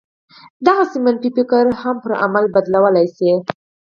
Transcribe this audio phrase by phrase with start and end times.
[0.67, 3.31] دغسې منفي فکر هم پر عمل بدلولای شي